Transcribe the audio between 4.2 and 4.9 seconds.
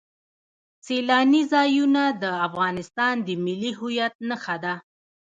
نښه ده.